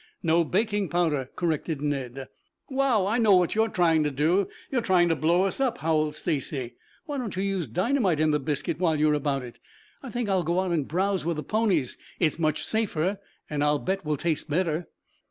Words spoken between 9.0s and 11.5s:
are about it? I think I'll go out and browse with the